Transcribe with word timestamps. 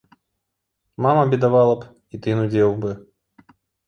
Мама 1.05 1.25
бедавала 1.33 1.75
б, 1.81 1.89
і 2.15 2.21
ты 2.23 2.33
нудзеў 2.39 2.73
бы. 2.87 2.95